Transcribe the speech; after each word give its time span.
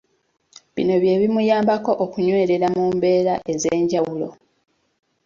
Bino 0.73 0.95
bye 1.01 1.13
bimuyambako 1.21 1.91
okunywerera 2.03 2.67
mu 2.75 2.85
mbeera 2.95 3.33
ez’enjawulo. 3.53 4.27